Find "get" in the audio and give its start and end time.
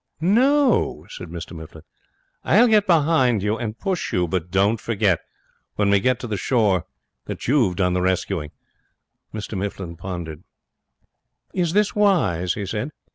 2.69-2.87, 5.99-6.19